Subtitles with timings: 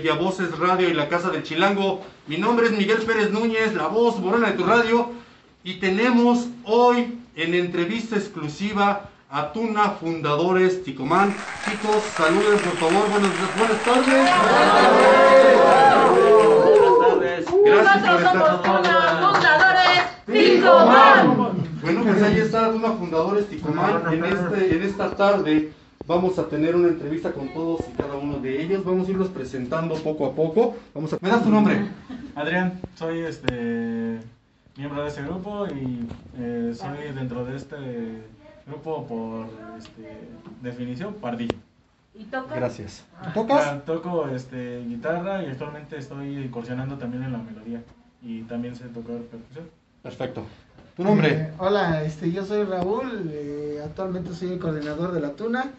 [0.00, 2.02] Bella Voces Radio y la Casa del Chilango.
[2.26, 5.10] Mi nombre es Miguel Pérez Núñez, la voz morena de tu radio.
[5.62, 11.36] Y tenemos hoy en entrevista exclusiva a Tuna Fundadores Ticomán.
[11.66, 13.10] Chicos, saluden por favor.
[13.10, 14.30] Buenas, buenas tardes.
[16.80, 17.46] Buenas tardes.
[17.62, 18.32] Gracias por estar.
[18.32, 21.36] somos Tuna Fundadores Ticomán.
[21.82, 24.02] Bueno, pues ahí está Tuna Fundadores Ticomán.
[24.10, 25.72] En, este, en esta tarde
[26.10, 28.84] vamos a tener una entrevista con todos y cada uno de ellos.
[28.84, 30.74] Vamos a irlos presentando poco a poco.
[30.92, 31.18] Vamos a...
[31.20, 31.86] ¿Me das tu nombre?
[32.34, 34.18] Adrián, soy este
[34.76, 37.76] miembro de este grupo y eh, soy dentro de este
[38.66, 39.46] grupo por
[39.78, 40.28] este,
[40.60, 41.56] definición pardillo.
[42.12, 42.56] ¿Y toca?
[42.56, 43.04] Gracias.
[43.22, 43.66] ¿Tú tocas?
[43.68, 47.84] Ah, toco este, guitarra y actualmente estoy incursionando también en la melodía
[48.20, 49.70] y también sé tocar percusión.
[50.02, 50.42] Perfecto.
[50.96, 51.30] ¿Tu nombre?
[51.30, 55.70] Eh, hola, este, yo soy Raúl, eh, actualmente soy el coordinador de la Tuna,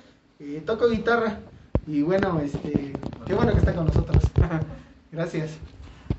[0.41, 1.39] eh, toco guitarra
[1.85, 2.93] y bueno, este,
[3.25, 4.23] qué bueno que está con nosotros.
[5.11, 5.57] Gracias.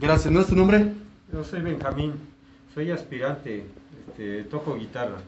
[0.00, 0.32] Gracias.
[0.32, 0.92] ¿No es tu nombre?
[1.32, 2.12] Yo soy Benjamín,
[2.74, 3.64] soy aspirante,
[4.06, 5.18] este, toco guitarra.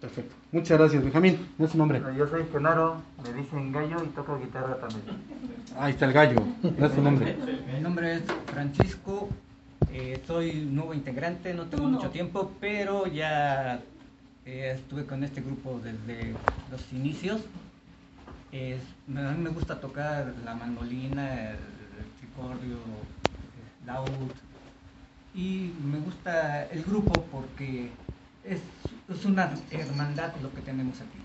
[0.00, 0.34] Perfecto.
[0.52, 1.48] Muchas gracias, Benjamín.
[1.58, 2.00] ¿No es tu nombre?
[2.16, 5.02] Yo soy Genaro, me dicen gallo y toco guitarra también.
[5.78, 6.36] Ahí está el gallo.
[6.78, 7.36] ¿No es tu nombre?
[7.74, 9.28] Mi nombre es Francisco,
[9.92, 13.80] eh, soy nuevo integrante, no tengo mucho tiempo, pero ya
[14.44, 16.34] eh, estuve con este grupo desde
[16.70, 17.40] los inicios.
[18.52, 21.58] Es- me- a mí me gusta tocar la mandolina, el,
[22.18, 22.78] tricordio,
[23.80, 24.30] el laúd,
[25.34, 27.90] y me gusta el grupo porque
[28.44, 28.60] es,
[29.08, 31.18] es una hermandad lo que tenemos aquí.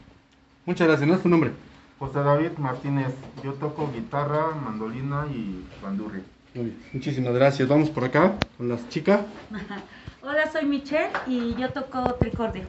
[0.65, 1.07] Muchas gracias.
[1.07, 1.51] ¿No es tu nombre?
[1.99, 6.23] José David Martínez, yo toco guitarra, mandolina y bandurria.
[6.55, 6.83] Muy bien.
[6.93, 7.67] Muchísimas gracias.
[7.67, 9.21] Vamos por acá con las chicas.
[10.23, 12.63] Hola, soy Michelle y yo toco tricordio.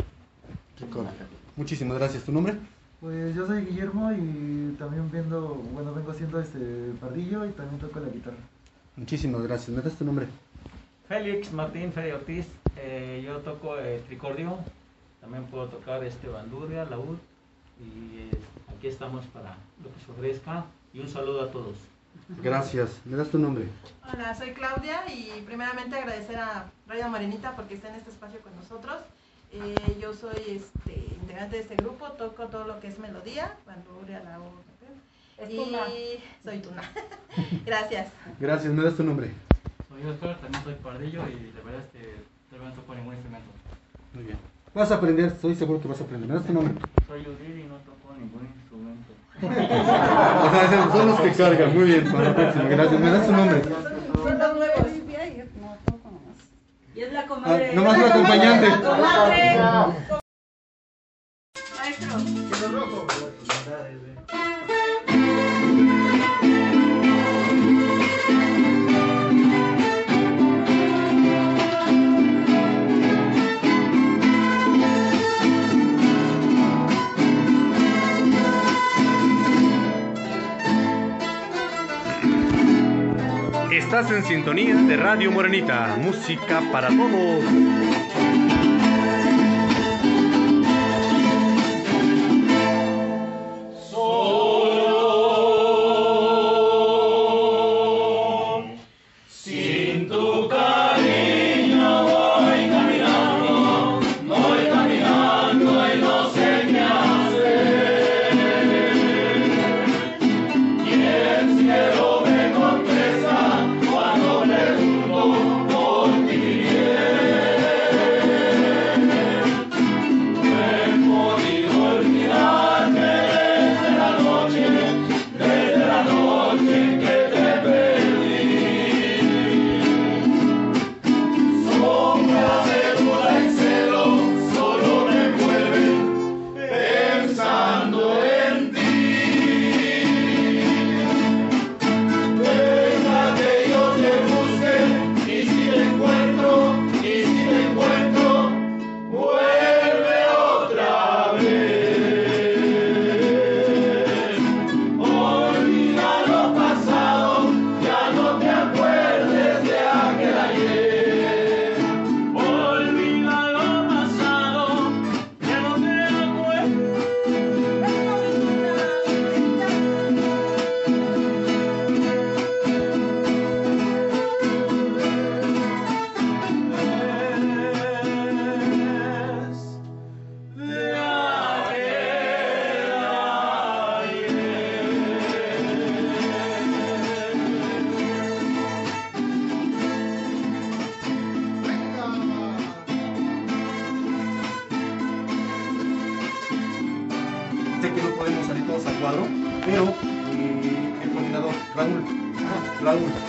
[1.57, 2.25] Muchísimas gracias.
[2.25, 2.57] ¿Tu nombre?
[3.03, 6.61] Pues yo soy Guillermo y también viendo, bueno, vengo haciendo este
[7.01, 8.37] pardillo y también toco la guitarra.
[8.95, 9.71] Muchísimas gracias.
[9.77, 10.29] ¿Me das tu nombre?
[11.09, 12.47] Félix Martín Fede Ortiz,
[12.77, 14.57] eh, yo toco eh, tricordio,
[15.21, 17.17] también puedo tocar este bandurria, laúd
[17.81, 21.75] y eh, aquí estamos para lo que se ofrezca y un saludo a todos.
[22.41, 23.01] Gracias.
[23.05, 23.67] ¿Me das tu nombre?
[24.13, 28.55] Hola, soy Claudia y primeramente agradecer a Radio Marinita porque está en este espacio con
[28.55, 28.99] nosotros.
[29.55, 34.23] Eh, yo soy este, integrante de este grupo, toco todo lo que es melodía, bandurria,
[34.25, 34.39] la
[35.37, 35.79] Es y Tuna.
[36.43, 36.83] soy Tuna.
[37.67, 38.09] Gracias.
[38.41, 38.73] Gracias.
[38.73, 39.31] ¿Me das tu nombre?
[39.91, 42.15] Soy Oscar, también soy pardillo y la verdad es que
[42.49, 43.51] todavía no toco ningún instrumento.
[44.15, 44.39] Muy bien.
[44.73, 45.27] Vas a aprender.
[45.27, 46.29] Estoy seguro que vas a aprender.
[46.31, 46.75] ¿Me das tu nombre?
[47.07, 49.13] Soy Udil y no toco ningún instrumento.
[49.43, 51.75] O sea, son los que cargan.
[51.75, 52.11] Muy bien.
[52.11, 52.65] Para la próxima.
[52.69, 53.01] Gracias.
[53.01, 53.63] ¿Me das tu nombre?
[53.65, 54.83] Son los nuevos.
[57.33, 57.73] La Ah, comadre.
[57.75, 58.69] nomás un acompañante.
[58.69, 59.59] La comadre.
[61.79, 63.07] Maestro.
[84.11, 88.32] En sintonía de Radio Morenita, música para todos.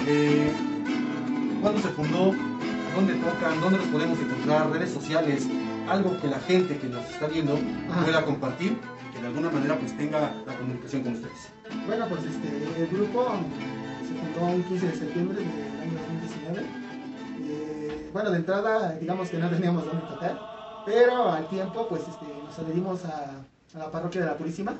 [0.07, 0.51] Eh,
[1.61, 2.33] ¿cuándo se fundó?
[2.95, 3.59] ¿Dónde tocan?
[3.61, 4.69] ¿Dónde los podemos encontrar?
[4.71, 5.47] ¿Redes sociales?
[5.89, 7.57] Algo que la gente que nos está viendo
[7.89, 8.03] Ajá.
[8.05, 8.77] pueda compartir,
[9.13, 11.49] que de alguna manera pues tenga la comunicación con ustedes.
[11.87, 13.27] Bueno, pues este, el grupo
[14.07, 16.65] se fundó un 15 de septiembre del año 2019.
[17.45, 20.39] Eh, bueno, de entrada, digamos que no teníamos dónde tocar,
[20.85, 23.31] pero al tiempo, pues este, nos adherimos a,
[23.75, 24.75] a la parroquia de la Purísima.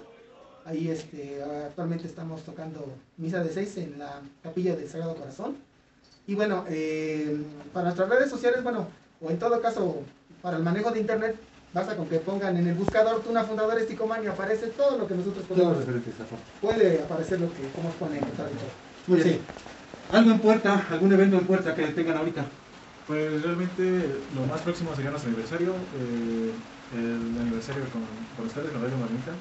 [0.66, 2.88] Ahí este, actualmente estamos tocando
[3.18, 5.58] misa de 6 en la capilla del Sagrado Corazón.
[6.26, 7.38] Y bueno, eh,
[7.74, 8.88] para nuestras redes sociales, bueno,
[9.22, 10.02] o en todo caso,
[10.42, 11.36] para el manejo de internet,
[11.74, 15.16] basta con que pongan en el buscador Tuna Fundadores Ticoman y aparece todo lo que
[15.16, 15.78] nosotros podemos.
[16.62, 18.70] Puede aparecer lo que podemos poner en traductor.
[19.08, 19.30] Muy bien.
[19.36, 19.42] Sí.
[20.14, 20.88] ¿Algo en puerta?
[20.90, 22.46] ¿Algún evento en puerta que tengan ahorita?
[23.06, 23.84] Pues realmente
[24.34, 26.52] lo más próximo sería nuestro aniversario, eh,
[26.96, 28.02] el aniversario con,
[28.38, 29.34] con ustedes, con Radio Marmita.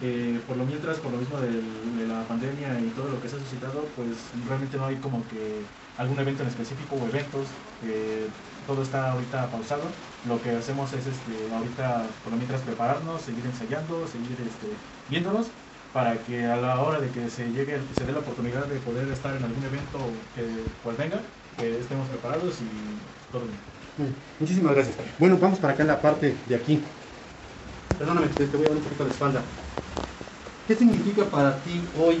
[0.00, 3.36] Eh, por lo mientras, por lo mismo de la pandemia y todo lo que se
[3.36, 4.08] ha suscitado, pues
[4.46, 5.62] realmente no hay como que
[5.98, 7.46] algún evento en específico o eventos.
[7.84, 8.28] eh,
[8.66, 9.82] todo está ahorita pausado.
[10.28, 14.68] Lo que hacemos es este, ahorita, por lo mientras, prepararnos, seguir ensayando, seguir este,
[15.08, 15.46] viéndonos
[15.92, 19.08] para que a la hora de que se llegue, se dé la oportunidad de poder
[19.08, 19.98] estar en algún evento
[20.36, 20.44] que
[20.84, 21.18] pues venga,
[21.56, 24.14] que estemos preparados y todo bien.
[24.38, 24.96] Muchísimas gracias.
[25.18, 26.80] Bueno, vamos para acá en la parte de aquí.
[27.98, 29.42] Perdóname, te voy a dar un poquito la espalda.
[30.68, 32.20] ¿Qué significa para ti hoy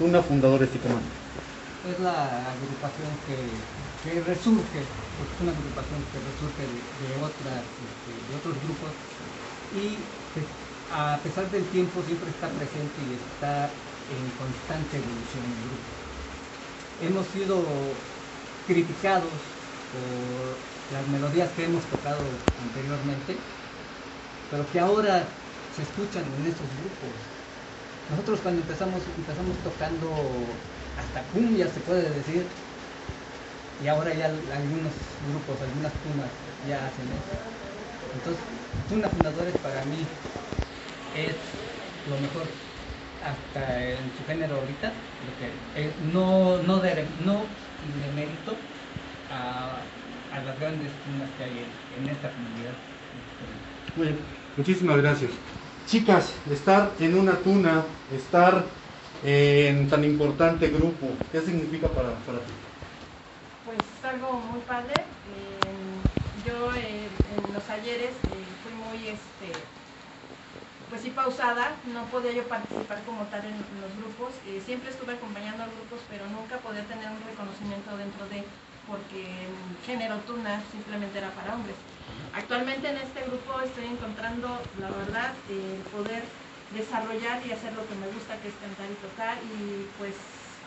[0.00, 1.02] una fundadora de Ticoman?
[1.86, 3.46] Es la agrupación que,
[4.20, 6.62] resurge, es una agrupación que resurge
[6.98, 8.90] de, otras, este, de otros grupos
[9.70, 9.94] y
[10.34, 10.42] que
[10.90, 13.70] a pesar del tiempo siempre está presente y está
[14.08, 15.86] en constante evolución el grupo.
[17.00, 17.54] Hemos sido
[18.66, 19.30] criticados
[19.92, 20.58] por
[20.90, 22.18] las melodías que hemos tocado
[22.58, 23.36] anteriormente,
[24.50, 25.47] pero que ahora
[25.78, 27.42] se escuchan en estos grupos.
[28.08, 30.64] Nosotros cuando empezamos, empezamos tocando
[30.96, 32.56] hasta cumbia se puede decir,
[33.78, 37.32] y ahora ya algunos grupos, algunas tunas ya hacen eso.
[38.10, 38.44] Entonces,
[38.88, 40.18] Tuna Fundadores para mí
[41.10, 41.36] es
[42.04, 42.60] lo mejor
[43.20, 44.88] hasta en su género ahorita,
[45.20, 48.68] lo que eh, no, no, de, no de mérito
[49.28, 49.92] a,
[50.30, 52.84] a las grandes tunas que hay en, en esta comunidad.
[53.94, 54.38] Muy bien.
[54.56, 55.42] Muchísimas gracias.
[55.88, 57.82] Chicas, estar en una tuna,
[58.14, 58.62] estar
[59.24, 62.52] en tan importante grupo, ¿qué significa para, para ti?
[63.64, 64.92] Pues es algo muy padre.
[64.92, 69.48] Eh, yo eh, en los ayeres eh, fui muy, este,
[70.90, 71.72] pues pausada.
[71.94, 74.36] No podía yo participar como tal en, los grupos.
[74.44, 78.44] Eh, siempre estuve acompañando a grupos, pero nunca podía tener un reconocimiento dentro de,
[78.84, 79.56] porque el
[79.88, 81.87] género tuna simplemente era para hombres.
[82.34, 86.22] Actualmente en este grupo estoy encontrando, la verdad, el poder
[86.74, 89.36] desarrollar y hacer lo que me gusta, que es cantar y tocar.
[89.40, 90.14] Y pues,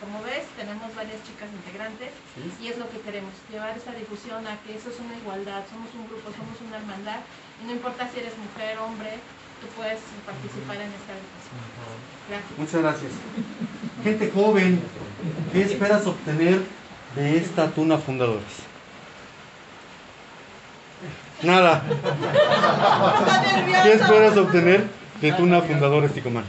[0.02, 2.10] como ves, tenemos varias chicas integrantes
[2.58, 5.94] y es lo que queremos, llevar esa difusión a que eso es una igualdad, somos
[5.94, 7.22] un grupo, somos una hermandad
[7.62, 9.22] y no importa si eres mujer, hombre,
[9.62, 11.54] tú puedes participar en esta agrupación.
[12.26, 12.58] Gracias.
[12.58, 13.12] Muchas gracias.
[14.02, 14.82] Gente joven,
[15.52, 16.62] ¿qué esperas obtener
[17.14, 18.71] de esta tuna fundadores?
[21.42, 21.82] Nada.
[23.82, 24.86] ¿Qué esperas obtener
[25.20, 26.44] de tuna fundadores Ticomán?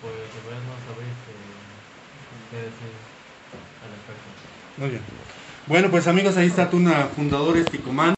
[0.00, 1.06] pues bueno saber
[2.50, 2.92] qué decir
[3.82, 4.28] al respecto.
[4.76, 5.02] Muy bien.
[5.66, 8.14] Bueno, pues amigos, ahí está Tuna Fundadores Ticomán.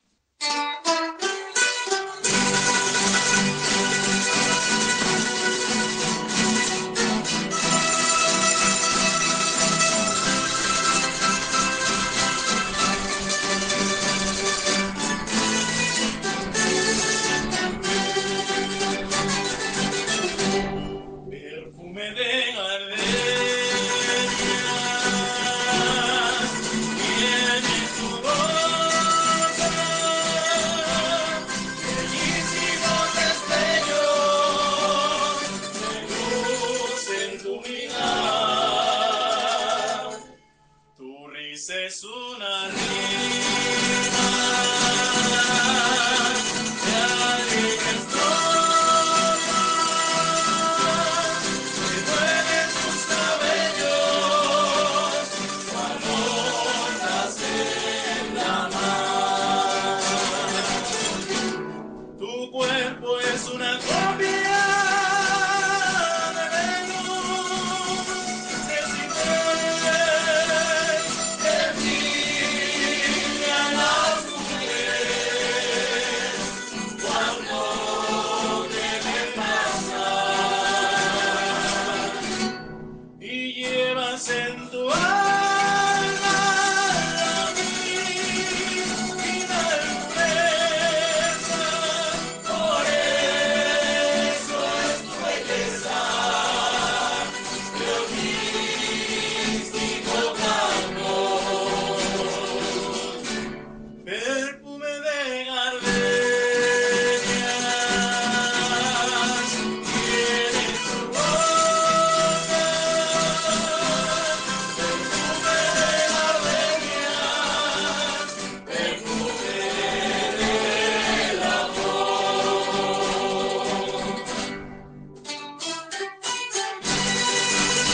[84.16, 84.65] dancing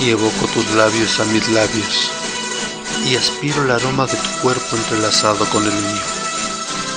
[0.05, 2.11] y evoco tus labios a mis labios
[3.09, 6.03] y aspiro el aroma de tu cuerpo entrelazado con el mío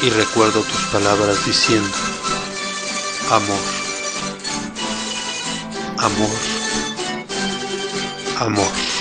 [0.02, 1.90] y recuerdo tus palabras diciendo,
[3.30, 3.60] amor,
[5.98, 6.30] amor,
[8.40, 8.95] amor.